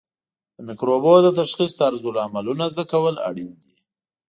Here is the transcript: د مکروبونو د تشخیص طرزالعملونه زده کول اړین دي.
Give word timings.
د 0.55 0.57
مکروبونو 0.67 1.19
د 1.23 1.27
تشخیص 1.39 1.71
طرزالعملونه 1.81 2.63
زده 2.73 2.83
کول 2.91 3.15
اړین 3.29 3.51
دي. 3.63 3.73